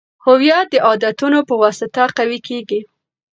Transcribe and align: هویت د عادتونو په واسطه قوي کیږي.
هویت 0.25 0.65
د 0.73 0.75
عادتونو 0.87 1.39
په 1.49 1.53
واسطه 1.61 2.03
قوي 2.17 2.39
کیږي. 2.47 2.79